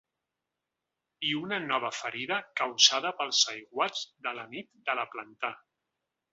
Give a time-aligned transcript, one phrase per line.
[1.31, 5.57] I una nova ferida causada pels aiguats de la nit de la plantà.